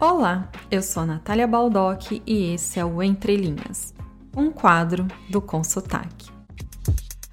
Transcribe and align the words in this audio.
Olá, 0.00 0.50
eu 0.70 0.80
sou 0.80 1.04
Natália 1.04 1.46
Baldock 1.46 2.22
e 2.26 2.54
esse 2.54 2.80
é 2.80 2.84
o 2.86 3.02
Entre 3.02 3.36
Linhas, 3.36 3.92
um 4.34 4.50
quadro 4.50 5.06
do 5.28 5.42
Consotaque. 5.42 6.30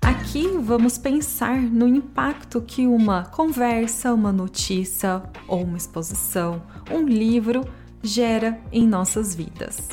Aqui 0.02 0.50
vamos 0.50 0.98
pensar 0.98 1.62
no 1.62 1.88
impacto 1.88 2.62
que 2.62 2.86
uma 2.86 3.24
conversa, 3.24 4.14
uma 4.14 4.34
notícia 4.34 5.24
ou 5.48 5.64
uma 5.64 5.78
exposição, 5.78 6.62
um 6.92 7.06
livro 7.06 7.64
gera 8.04 8.60
em 8.70 8.86
nossas 8.86 9.34
vidas. 9.34 9.88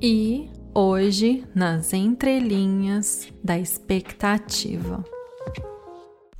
E 0.00 0.48
hoje, 0.72 1.44
nas 1.52 1.92
entrelinhas 1.92 3.32
da 3.42 3.58
expectativa. 3.58 5.04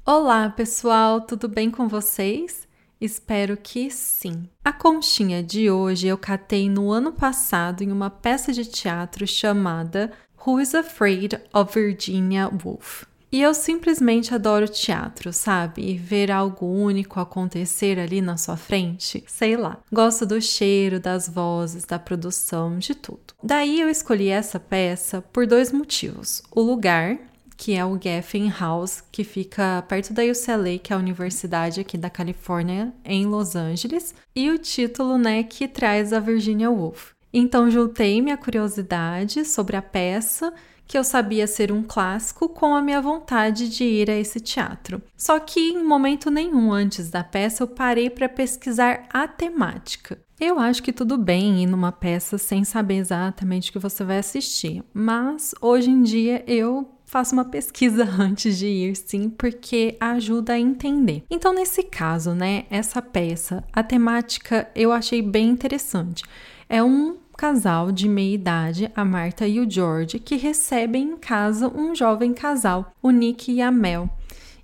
Olá, 0.07 0.49
pessoal, 0.49 1.23
tudo 1.23 1.49
bem 1.49 1.73
com 1.73 1.89
vocês? 1.89 2.71
Espero 3.03 3.57
que 3.57 3.91
sim. 3.91 4.49
A 4.65 4.73
conchinha 4.73 5.43
de 5.43 5.69
hoje 5.69 6.07
eu 6.07 6.17
catei 6.17 6.71
no 6.71 6.93
ano 6.93 7.11
passado 7.11 7.83
em 7.83 7.91
uma 7.91 8.09
peça 8.09 8.53
de 8.53 8.65
teatro 8.65 9.27
chamada 9.27 10.13
Who 10.47 10.61
is 10.61 10.73
Afraid 10.73 11.37
of 11.53 11.75
Virginia 11.75 12.49
Woolf? 12.49 13.03
E 13.33 13.43
eu 13.43 13.55
simplesmente 13.55 14.33
adoro 14.33 14.69
teatro, 14.69 15.33
sabe? 15.33 15.83
E 15.83 15.99
ver 15.99 16.31
algo 16.31 16.65
único 16.65 17.19
acontecer 17.19 17.99
ali 17.99 18.21
na 18.21 18.37
sua 18.37 18.57
frente, 18.57 19.25
sei 19.27 19.57
lá. 19.57 19.79
Gosto 19.91 20.25
do 20.25 20.41
cheiro, 20.41 21.01
das 21.01 21.29
vozes, 21.29 21.85
da 21.85 21.99
produção, 21.99 22.79
de 22.79 22.95
tudo. 22.95 23.35
Daí 23.43 23.81
eu 23.81 23.91
escolhi 23.91 24.29
essa 24.29 24.61
peça 24.61 25.21
por 25.33 25.45
dois 25.45 25.73
motivos: 25.73 26.41
o 26.53 26.61
lugar, 26.61 27.19
que 27.57 27.75
é 27.75 27.85
o 27.85 27.99
Geffen 28.01 28.51
House, 28.51 29.03
que 29.13 29.25
fica 29.25 29.85
perto 29.89 30.13
da 30.13 30.23
UCLA, 30.23 30.79
que 30.79 30.93
é 30.93 30.97
a 30.97 30.99
universidade 30.99 31.81
aqui 31.81 31.97
da 31.97 32.11
Califórnia, 32.11 32.93
em 33.05 33.27
Los 33.27 33.55
Angeles, 33.57 34.15
e 34.35 34.51
o 34.51 34.59
título, 34.59 35.19
né, 35.19 35.43
que 35.43 35.69
traz 35.69 36.13
a 36.13 36.21
Virginia 36.21 36.71
Woolf. 36.71 37.13
Então 37.33 37.71
juntei 37.71 38.21
minha 38.21 38.37
curiosidade 38.37 39.45
sobre 39.45 39.77
a 39.77 39.83
peça, 39.83 40.53
que 40.87 40.99
eu 40.99 41.05
sabia 41.05 41.47
ser 41.47 41.73
um 41.73 41.83
clássico, 41.83 42.51
com 42.51 42.75
a 42.75 42.83
minha 42.83 43.01
vontade 43.01 43.69
de 43.71 43.83
ir 43.83 44.11
a 44.11 44.15
esse 44.15 44.39
teatro. 44.41 45.01
Só 45.17 45.41
que 45.41 45.59
em 45.59 45.83
momento 45.83 46.31
nenhum 46.31 46.71
antes 46.71 47.09
da 47.09 47.25
peça 47.25 47.63
eu 47.63 47.69
parei 47.69 48.11
para 48.11 48.29
pesquisar 48.29 49.07
a 49.11 49.27
temática. 49.27 50.21
Eu 50.39 50.59
acho 50.59 50.83
que 50.83 50.93
tudo 50.93 51.17
bem 51.17 51.63
ir 51.63 51.67
numa 51.67 51.93
peça 51.93 52.37
sem 52.37 52.65
saber 52.65 52.97
exatamente 52.97 53.71
o 53.71 53.73
que 53.73 53.79
você 53.79 54.05
vai 54.05 54.19
assistir, 54.19 54.85
mas 54.93 55.55
hoje 55.63 55.89
em 55.89 56.03
dia 56.03 56.45
eu 56.47 56.92
faça 57.13 57.35
uma 57.35 57.45
pesquisa 57.45 58.05
antes 58.19 58.57
de 58.57 58.67
ir, 58.67 58.97
sim, 58.97 59.29
porque 59.29 59.99
ajuda 60.01 60.55
a 60.55 60.59
entender. 60.59 61.23
Então, 61.31 61.53
nesse 61.53 61.83
caso, 61.83 62.33
né, 62.35 62.65
essa 62.71 63.03
peça, 63.03 63.63
a 63.71 63.83
temática 63.83 64.67
eu 64.75 64.91
achei 64.91 65.21
bem 65.21 65.51
interessante. 65.51 66.25
É 66.71 66.83
um 66.83 67.19
casal 67.37 67.93
de 67.93 68.09
meia 68.09 68.35
idade, 68.35 68.91
a 68.97 69.05
Marta 69.05 69.47
e 69.47 69.61
o 69.61 69.71
George, 69.71 70.19
que 70.19 70.37
recebem 70.37 71.11
em 71.11 71.17
casa 71.19 71.69
um 71.69 71.95
jovem 71.95 72.33
casal, 72.33 72.91
o 73.03 73.11
Nick 73.11 73.53
e 73.53 73.61
a 73.61 73.71
Mel. 73.71 74.09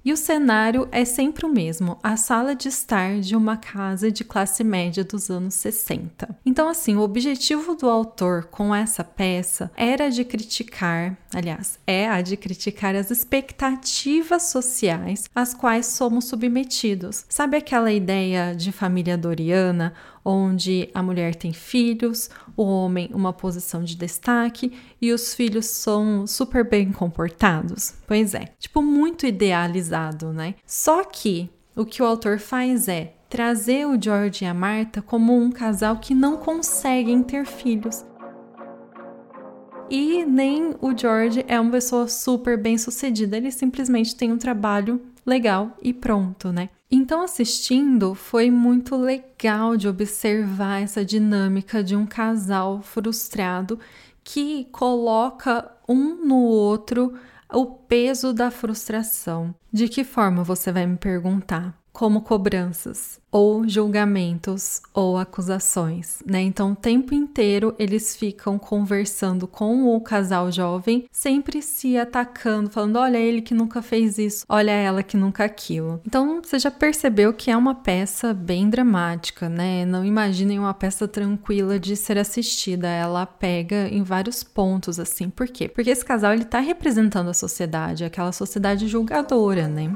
E 0.05 0.13
o 0.13 0.17
cenário 0.17 0.89
é 0.93 1.05
sempre 1.05 1.45
o 1.45 1.53
mesmo, 1.53 1.99
a 2.03 2.17
sala 2.17 2.55
de 2.55 2.69
estar 2.69 3.21
de 3.21 3.37
uma 3.37 3.57
casa 3.57 4.11
de 4.11 4.25
classe 4.25 4.63
média 4.63 5.05
dos 5.05 5.29
anos 5.29 5.55
60. 5.55 6.37
Então, 6.47 6.69
assim, 6.69 6.97
o 6.97 7.01
objetivo 7.01 7.75
do 7.75 7.89
autor 7.89 8.45
com 8.45 8.75
essa 8.75 9.03
peça 9.03 9.71
era 9.77 10.09
de 10.11 10.25
criticar, 10.25 11.17
aliás, 11.35 11.79
é 11.87 12.09
a 12.09 12.23
de 12.23 12.37
criticar 12.37 12.95
as 12.95 13.11
expectativas 13.11 14.45
sociais 14.45 15.29
às 15.35 15.53
quais 15.53 15.87
somos 15.87 16.27
submetidos. 16.27 17.25
Sabe 17.29 17.57
aquela 17.57 17.93
ideia 17.93 18.55
de 18.55 18.73
família 18.73 19.19
doriana, 19.19 19.93
onde 20.29 20.91
a 20.93 21.03
mulher 21.03 21.35
tem 21.35 21.53
filhos, 21.53 22.29
o 22.55 22.63
homem 22.63 23.09
uma 23.15 23.33
posição 23.33 23.83
de 23.83 23.97
destaque 23.97 24.73
e 25.01 25.11
os 25.11 25.35
filhos 25.35 25.67
são 25.67 26.27
super 26.27 26.69
bem 26.69 26.93
comportados? 26.93 27.95
Pois 28.07 28.35
é, 28.35 28.45
tipo 28.59 28.83
muito 28.83 29.27
idealizado, 29.27 30.33
né? 30.33 30.55
Só 30.67 31.03
que 31.03 31.49
o 31.75 31.85
que 31.87 32.03
o 32.03 32.07
autor 32.07 32.39
faz 32.39 32.89
é 32.89 33.15
trazer 33.31 33.87
o 33.87 34.01
George 34.01 34.45
e 34.45 34.49
a 34.49 34.53
Marta 34.53 35.01
como 35.01 35.35
um 35.35 35.51
casal 35.51 35.97
que 35.97 36.15
não 36.15 36.37
conseguem 36.37 37.23
ter 37.23 37.47
filhos. 37.47 38.05
E 39.91 40.27
nem 40.27 40.75
o 40.83 40.97
George 40.97 41.43
é 41.49 41.59
uma 41.59 41.71
pessoa 41.71 42.07
super 42.07 42.61
bem 42.61 42.77
sucedida, 42.77 43.39
ele 43.39 43.51
simplesmente 43.51 44.15
tem 44.15 44.31
um 44.31 44.37
trabalho 44.37 45.01
legal 45.29 45.77
e 45.83 45.93
pronto, 45.93 46.51
né? 46.51 46.71
Então, 46.91 47.23
assistindo, 47.23 48.15
foi 48.15 48.51
muito 48.51 48.97
legal 48.97 49.77
de 49.77 49.87
observar 49.87 50.83
essa 50.83 51.05
dinâmica 51.05 51.85
de 51.85 51.95
um 51.95 52.07
casal 52.07 52.81
frustrado 52.81 53.79
que 54.25 54.65
coloca 54.73 55.71
um 55.87 56.27
no 56.27 56.41
outro 56.43 57.15
o 57.53 57.67
peso 57.67 58.33
da 58.33 58.51
frustração. 58.51 59.55
De 59.73 59.89
que 59.89 60.03
forma 60.03 60.43
você 60.43 60.73
vai 60.73 60.87
me 60.87 60.97
perguntar? 60.97 61.79
Como 61.99 62.21
cobranças 62.21 63.19
ou 63.29 63.69
julgamentos 63.69 64.81
ou 64.95 65.19
acusações, 65.19 66.23
né? 66.25 66.41
Então, 66.41 66.71
o 66.71 66.77
tempo 66.77 67.13
inteiro 67.13 67.75
eles 67.77 68.17
ficam 68.17 68.57
conversando 68.57 69.49
com 69.49 69.85
o 69.93 70.01
casal 70.01 70.53
jovem, 70.53 71.07
sempre 71.11 71.61
se 71.61 71.99
atacando, 71.99 72.71
falando: 72.71 73.01
olha 73.01 73.19
ele 73.19 73.43
que 73.43 73.53
nunca 73.53 73.83
fez 73.83 74.17
isso, 74.17 74.45
olha 74.49 74.71
ela 74.71 75.03
que 75.03 75.17
nunca 75.17 75.45
aquilo. 75.45 76.01
Então, 76.07 76.41
você 76.41 76.61
já 76.61 76.71
percebeu 76.71 77.33
que 77.33 77.51
é 77.51 77.57
uma 77.57 77.75
peça 77.75 78.33
bem 78.33 78.71
dramática, 78.71 79.49
né? 79.49 79.85
Não 79.85 80.05
imaginem 80.05 80.61
uma 80.61 80.75
peça 80.75 81.09
tranquila 81.09 81.81
de 81.81 81.97
ser 81.97 82.17
assistida. 82.17 82.87
Ela 82.87 83.27
pega 83.27 83.89
em 83.89 84.05
vários 84.05 84.45
pontos, 84.45 85.01
assim. 85.01 85.29
Por 85.29 85.49
quê? 85.49 85.69
Porque 85.69 85.91
esse 85.91 86.05
casal 86.05 86.33
ele 86.33 86.45
tá 86.45 86.61
representando 86.61 87.31
a 87.31 87.35
sociedade, 87.35 88.05
aquela 88.05 88.31
sociedade 88.31 88.87
julgadora, 88.87 89.67
né? 89.67 89.93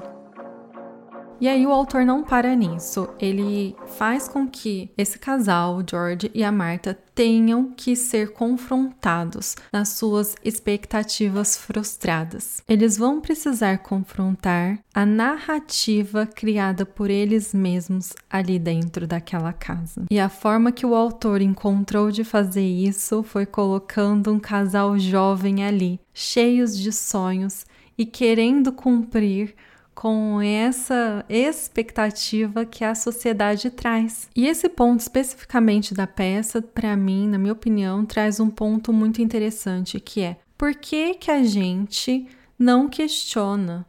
E 1.42 1.48
aí 1.48 1.66
o 1.66 1.72
autor 1.72 2.04
não 2.04 2.22
para 2.22 2.54
nisso. 2.54 3.08
Ele 3.18 3.74
faz 3.96 4.28
com 4.28 4.46
que 4.46 4.88
esse 4.96 5.18
casal, 5.18 5.76
o 5.76 5.84
George 5.84 6.30
e 6.32 6.44
a 6.44 6.52
Marta, 6.52 6.96
tenham 7.16 7.72
que 7.72 7.96
ser 7.96 8.32
confrontados 8.32 9.56
nas 9.72 9.88
suas 9.88 10.36
expectativas 10.44 11.56
frustradas. 11.56 12.62
Eles 12.68 12.96
vão 12.96 13.20
precisar 13.20 13.78
confrontar 13.78 14.78
a 14.94 15.04
narrativa 15.04 16.26
criada 16.26 16.86
por 16.86 17.10
eles 17.10 17.52
mesmos 17.52 18.12
ali 18.30 18.56
dentro 18.56 19.04
daquela 19.04 19.52
casa. 19.52 20.04
E 20.08 20.20
a 20.20 20.28
forma 20.28 20.70
que 20.70 20.86
o 20.86 20.94
autor 20.94 21.42
encontrou 21.42 22.12
de 22.12 22.22
fazer 22.22 22.64
isso 22.64 23.24
foi 23.24 23.46
colocando 23.46 24.32
um 24.32 24.38
casal 24.38 24.96
jovem 24.96 25.64
ali, 25.64 25.98
cheios 26.14 26.78
de 26.78 26.92
sonhos 26.92 27.66
e 27.98 28.06
querendo 28.06 28.70
cumprir 28.70 29.56
com 30.02 30.42
essa 30.42 31.24
expectativa 31.28 32.64
que 32.64 32.82
a 32.82 32.92
sociedade 32.92 33.70
traz. 33.70 34.28
E 34.34 34.48
esse 34.48 34.68
ponto 34.68 34.98
especificamente 34.98 35.94
da 35.94 36.08
peça, 36.08 36.60
para 36.60 36.96
mim, 36.96 37.28
na 37.28 37.38
minha 37.38 37.52
opinião, 37.52 38.04
traz 38.04 38.40
um 38.40 38.50
ponto 38.50 38.92
muito 38.92 39.22
interessante, 39.22 40.00
que 40.00 40.22
é 40.22 40.38
por 40.58 40.74
que 40.74 41.14
que 41.14 41.30
a 41.30 41.44
gente 41.44 42.26
não 42.58 42.88
questiona 42.88 43.86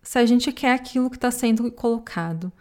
se 0.00 0.20
a 0.20 0.24
gente 0.24 0.52
quer 0.52 0.72
aquilo 0.72 1.10
que 1.10 1.16
está 1.16 1.32
sendo 1.32 1.68
colocado? 1.72 2.52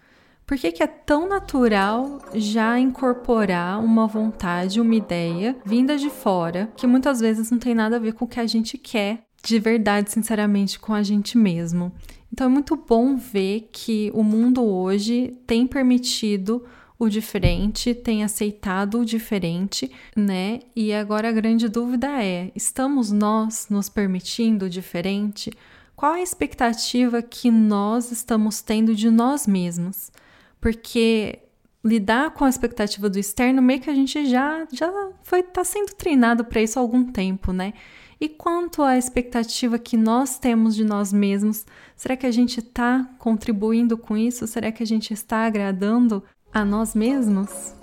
Por 0.44 0.58
que, 0.58 0.72
que 0.72 0.82
é 0.82 0.88
tão 0.88 1.30
natural 1.30 2.18
já 2.34 2.80
incorporar 2.80 3.80
uma 3.80 4.08
vontade, 4.08 4.82
uma 4.82 4.96
ideia 4.96 5.56
vinda 5.64 5.96
de 5.96 6.10
fora, 6.10 6.72
que 6.76 6.88
muitas 6.88 7.20
vezes 7.20 7.52
não 7.52 7.60
tem 7.60 7.76
nada 7.76 7.98
a 7.98 8.00
ver 8.00 8.14
com 8.14 8.26
o 8.26 8.28
que 8.28 8.40
a 8.40 8.48
gente 8.48 8.80
quer 8.80 9.30
de 9.44 9.60
verdade, 9.60 10.12
sinceramente, 10.12 10.80
com 10.80 10.94
a 10.94 11.02
gente 11.04 11.38
mesmo? 11.38 11.94
Então 12.40 12.48
é 12.48 12.54
muito 12.54 12.78
bom 12.78 13.18
ver 13.18 13.68
que 13.70 14.10
o 14.14 14.24
mundo 14.24 14.64
hoje 14.64 15.38
tem 15.46 15.68
permitido 15.68 16.66
o 16.98 17.10
diferente, 17.10 17.94
tem 17.94 18.24
aceitado 18.24 19.02
o 19.02 19.06
diferente, 19.06 19.92
né? 20.16 20.62
E 20.74 20.94
agora 20.94 21.28
a 21.28 21.34
grande 21.34 21.68
dúvida 21.68 22.08
é: 22.24 22.50
estamos 22.56 23.12
nós 23.12 23.68
nos 23.70 23.90
permitindo 23.90 24.68
o 24.68 24.70
diferente? 24.70 25.52
Qual 25.98 26.14
a 26.14 26.22
expectativa 26.22 27.22
que 27.22 27.52
nós 27.52 28.10
estamos 28.10 28.62
tendo 28.62 28.96
de 28.96 29.10
nós 29.10 29.46
mesmos? 29.46 30.10
Porque 30.62 31.40
lidar 31.84 32.32
com 32.32 32.46
a 32.46 32.50
expectativa 32.50 33.10
do 33.10 33.20
externo 33.20 33.62
meio 33.62 33.82
que 33.82 33.90
a 33.90 33.96
gente 33.96 34.26
já 34.26 34.66
já 34.72 34.90
foi 35.24 35.44
tá 35.44 35.66
sendo 35.66 35.94
treinado 35.94 36.46
para 36.46 36.62
isso 36.62 36.80
há 36.80 36.82
algum 36.82 37.04
tempo, 37.04 37.52
né? 37.52 37.74
E 38.22 38.28
quanto 38.28 38.84
à 38.84 38.98
expectativa 38.98 39.80
que 39.80 39.96
nós 39.96 40.38
temos 40.38 40.76
de 40.76 40.84
nós 40.84 41.14
mesmos, 41.14 41.66
será 41.96 42.18
que 42.18 42.26
a 42.26 42.32
gente 42.32 42.60
está 42.60 43.10
contribuindo 43.18 43.98
com 43.98 44.18
isso? 44.18 44.46
Será 44.46 44.74
que 44.74 44.84
a 44.84 44.86
gente 44.86 45.14
está 45.14 45.46
agradando 45.46 46.22
a 46.52 46.66
nós 46.66 46.94
mesmos? 46.94 47.74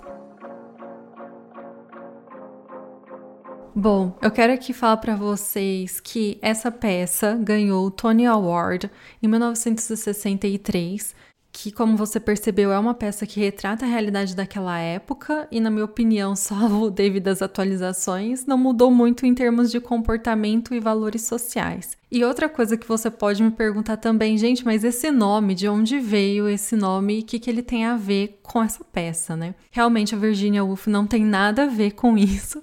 Bom, 3.75 4.15
eu 4.21 4.29
quero 4.29 4.53
aqui 4.53 4.73
falar 4.73 4.97
para 4.97 5.15
vocês 5.15 5.99
que 5.99 6.37
essa 6.39 6.71
peça 6.71 7.33
ganhou 7.35 7.87
o 7.87 7.91
Tony 7.91 8.27
Award 8.27 8.91
em 9.21 9.27
1963, 9.27 11.15
que 11.59 11.71
como 11.71 11.97
você 11.97 12.19
percebeu, 12.19 12.71
é 12.71 12.77
uma 12.77 12.93
peça 12.93 13.25
que 13.25 13.39
retrata 13.39 13.83
a 13.83 13.87
realidade 13.87 14.35
daquela 14.35 14.77
época 14.77 15.47
e, 15.51 15.59
na 15.59 15.71
minha 15.71 15.85
opinião, 15.85 16.35
salvo 16.37 16.91
devido 16.91 17.29
às 17.29 17.41
atualizações, 17.41 18.45
não 18.45 18.57
mudou 18.57 18.91
muito 18.91 19.25
em 19.25 19.33
termos 19.33 19.71
de 19.71 19.79
comportamento 19.79 20.73
e 20.75 20.79
valores 20.79 21.23
sociais. 21.23 21.97
E 22.11 22.23
outra 22.23 22.47
coisa 22.47 22.77
que 22.77 22.87
você 22.87 23.09
pode 23.09 23.41
me 23.41 23.49
perguntar 23.51 23.97
também, 23.97 24.37
gente, 24.37 24.63
mas 24.63 24.83
esse 24.83 25.09
nome, 25.11 25.55
de 25.55 25.67
onde 25.67 25.99
veio 25.99 26.47
esse 26.47 26.75
nome 26.75 27.17
e 27.17 27.21
o 27.21 27.25
que, 27.25 27.39
que 27.39 27.49
ele 27.49 27.63
tem 27.63 27.85
a 27.85 27.97
ver 27.97 28.39
com 28.43 28.63
essa 28.63 28.83
peça, 28.83 29.35
né? 29.35 29.55
Realmente 29.71 30.13
a 30.13 30.17
Virginia 30.17 30.63
Woolf 30.63 30.87
não 30.87 31.07
tem 31.07 31.25
nada 31.25 31.63
a 31.63 31.67
ver 31.67 31.91
com 31.91 32.17
isso. 32.17 32.61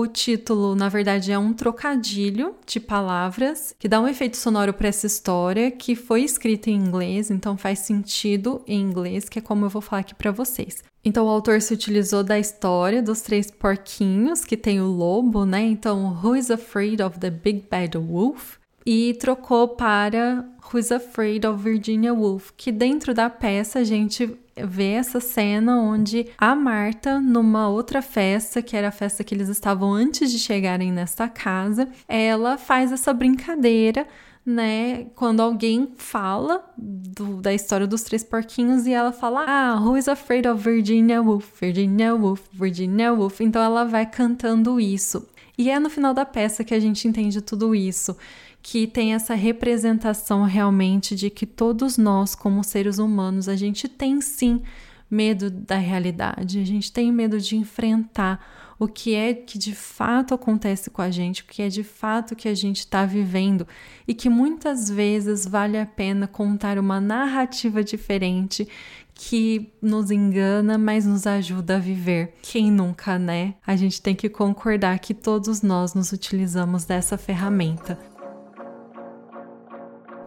O 0.00 0.06
título, 0.06 0.76
na 0.76 0.88
verdade, 0.88 1.32
é 1.32 1.36
um 1.36 1.52
trocadilho 1.52 2.54
de 2.64 2.78
palavras 2.78 3.74
que 3.76 3.88
dá 3.88 4.00
um 4.00 4.06
efeito 4.06 4.36
sonoro 4.36 4.72
para 4.72 4.86
essa 4.86 5.08
história 5.08 5.72
que 5.72 5.96
foi 5.96 6.22
escrita 6.22 6.70
em 6.70 6.76
inglês, 6.76 7.32
então 7.32 7.58
faz 7.58 7.80
sentido 7.80 8.62
em 8.64 8.80
inglês, 8.80 9.28
que 9.28 9.40
é 9.40 9.42
como 9.42 9.64
eu 9.64 9.68
vou 9.68 9.82
falar 9.82 10.02
aqui 10.02 10.14
para 10.14 10.30
vocês. 10.30 10.84
Então 11.04 11.26
o 11.26 11.28
autor 11.28 11.60
se 11.60 11.74
utilizou 11.74 12.22
da 12.22 12.38
história 12.38 13.02
dos 13.02 13.22
três 13.22 13.50
porquinhos, 13.50 14.44
que 14.44 14.56
tem 14.56 14.80
o 14.80 14.86
lobo, 14.86 15.44
né? 15.44 15.62
Então, 15.62 16.16
Who 16.22 16.36
is 16.36 16.48
Afraid 16.48 17.02
of 17.02 17.18
the 17.18 17.30
Big 17.30 17.66
Bad 17.68 17.98
Wolf? 17.98 18.56
E 18.90 19.12
trocou 19.12 19.68
para 19.68 20.46
Who's 20.72 20.90
Afraid 20.90 21.46
of 21.46 21.62
Virginia 21.62 22.14
Woolf, 22.14 22.52
que 22.56 22.72
dentro 22.72 23.12
da 23.12 23.28
peça 23.28 23.80
a 23.80 23.84
gente 23.84 24.34
vê 24.56 24.92
essa 24.92 25.20
cena 25.20 25.76
onde 25.76 26.26
a 26.38 26.54
Marta, 26.54 27.20
numa 27.20 27.68
outra 27.68 28.00
festa, 28.00 28.62
que 28.62 28.74
era 28.74 28.88
a 28.88 28.90
festa 28.90 29.22
que 29.22 29.34
eles 29.34 29.50
estavam 29.50 29.92
antes 29.92 30.32
de 30.32 30.38
chegarem 30.38 30.90
nesta 30.90 31.28
casa, 31.28 31.86
ela 32.08 32.56
faz 32.56 32.90
essa 32.90 33.12
brincadeira 33.12 34.06
né? 34.48 35.08
Quando 35.14 35.40
alguém 35.40 35.92
fala 35.98 36.64
do, 36.78 37.42
da 37.42 37.52
história 37.52 37.86
dos 37.86 38.02
três 38.02 38.24
porquinhos 38.24 38.86
e 38.86 38.92
ela 38.94 39.12
fala, 39.12 39.44
ah, 39.46 39.78
who 39.78 39.98
is 39.98 40.08
afraid 40.08 40.48
of 40.48 40.62
Virginia 40.62 41.20
Woolf? 41.20 41.60
Virginia 41.60 42.14
Woolf, 42.14 42.40
Virginia 42.54 43.12
Woolf. 43.12 43.42
Então 43.42 43.62
ela 43.62 43.84
vai 43.84 44.06
cantando 44.06 44.80
isso. 44.80 45.28
E 45.58 45.68
é 45.68 45.80
no 45.80 45.90
final 45.90 46.14
da 46.14 46.24
peça 46.24 46.62
que 46.62 46.72
a 46.72 46.78
gente 46.78 47.08
entende 47.08 47.42
tudo 47.42 47.74
isso 47.74 48.16
que 48.62 48.86
tem 48.86 49.14
essa 49.14 49.34
representação 49.34 50.44
realmente 50.44 51.16
de 51.16 51.30
que 51.30 51.44
todos 51.44 51.98
nós, 51.98 52.34
como 52.34 52.62
seres 52.62 52.98
humanos, 52.98 53.48
a 53.48 53.56
gente 53.56 53.88
tem 53.88 54.20
sim 54.20 54.62
medo 55.10 55.50
da 55.50 55.76
realidade, 55.76 56.60
a 56.60 56.64
gente 56.64 56.92
tem 56.92 57.10
medo 57.10 57.40
de 57.40 57.56
enfrentar 57.56 58.67
o 58.78 58.86
que 58.86 59.14
é 59.14 59.34
que 59.34 59.58
de 59.58 59.74
fato 59.74 60.34
acontece 60.34 60.90
com 60.90 61.02
a 61.02 61.10
gente, 61.10 61.42
o 61.42 61.44
que 61.46 61.62
é 61.62 61.68
de 61.68 61.82
fato 61.82 62.36
que 62.36 62.48
a 62.48 62.54
gente 62.54 62.78
está 62.78 63.04
vivendo 63.04 63.66
e 64.06 64.14
que 64.14 64.28
muitas 64.28 64.88
vezes 64.88 65.46
vale 65.46 65.78
a 65.78 65.86
pena 65.86 66.26
contar 66.26 66.78
uma 66.78 67.00
narrativa 67.00 67.82
diferente 67.82 68.68
que 69.14 69.72
nos 69.82 70.12
engana, 70.12 70.78
mas 70.78 71.04
nos 71.04 71.26
ajuda 71.26 71.76
a 71.76 71.80
viver. 71.80 72.34
Quem 72.40 72.70
nunca, 72.70 73.18
né? 73.18 73.54
A 73.66 73.74
gente 73.74 74.00
tem 74.00 74.14
que 74.14 74.28
concordar 74.28 75.00
que 75.00 75.12
todos 75.12 75.60
nós 75.60 75.92
nos 75.92 76.12
utilizamos 76.12 76.84
dessa 76.84 77.18
ferramenta. 77.18 77.98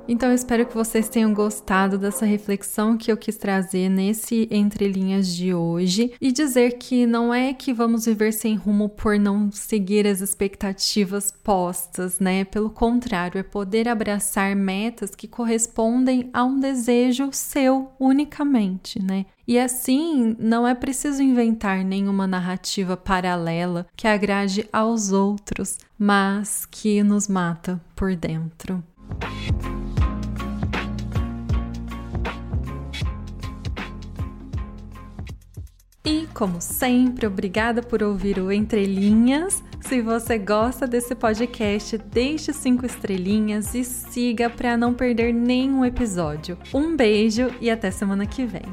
Então 0.08 0.30
eu 0.30 0.36
espero 0.36 0.66
que 0.66 0.74
vocês 0.74 1.08
tenham 1.08 1.34
gostado 1.34 1.98
dessa 1.98 2.26
reflexão 2.26 2.98
que 2.98 3.12
eu 3.12 3.16
quis 3.16 3.38
trazer 3.38 3.88
nesse 3.88 4.48
Entre 4.52 4.88
Linhas 4.88 5.34
de 5.34 5.54
hoje 5.54 6.14
e 6.20 6.32
dizer 6.32 6.78
que 6.78 7.06
não 7.06 7.34
é 7.34 7.54
que 7.54 7.72
vamos 7.72 8.06
viver 8.06 8.34
sem 8.34 8.56
rumo 8.56 8.90
por 8.90 9.18
não 9.20 9.52
seguir 9.52 10.08
as 10.08 10.20
expectativas 10.20 11.32
postas, 11.32 12.20
né? 12.20 12.44
Pelo 12.44 12.70
contrário, 12.70 13.40
é 13.40 13.44
poder 13.44 13.88
abraçar 13.88 14.56
metas 14.56 15.16
que 15.16 15.28
correspondem 15.28 16.30
a 16.34 16.44
um 16.44 16.60
desejo 16.60 17.30
seu 17.32 17.92
unicamente, 18.00 19.02
né? 19.02 19.26
E 19.48 19.60
assim, 19.60 20.36
não 20.40 20.68
é 20.68 20.74
preciso 20.74 21.22
inventar 21.22 21.84
nenhuma 21.84 22.26
narrativa 22.26 22.96
paralela 22.96 23.88
que 23.96 24.08
agrade 24.08 24.68
aos 24.72 25.12
outros, 25.12 25.78
mas 25.98 26.66
que 26.66 27.04
nos 27.04 27.28
mata 27.28 27.82
por 27.96 28.16
dentro. 28.16 28.84
E, 36.04 36.28
como 36.34 36.60
sempre, 36.60 37.28
obrigada 37.28 37.84
por 37.84 38.02
ouvir 38.02 38.40
o 38.40 38.52
Entre 38.52 38.86
Linhas. 38.86 39.64
Se 39.82 40.02
você 40.02 40.38
gosta 40.38 40.88
desse 40.88 41.14
podcast, 41.14 41.96
deixe 41.98 42.52
cinco 42.54 42.88
estrelinhas 42.88 43.76
e 43.76 43.84
siga 43.84 44.50
para 44.50 44.76
não 44.76 44.96
perder 44.96 45.32
nenhum 45.32 45.86
episódio. 45.86 46.58
Um 46.74 46.96
beijo 46.96 47.52
e 47.62 47.70
até 47.70 47.92
semana 47.92 48.26
que 48.26 48.46
vem. 48.46 48.66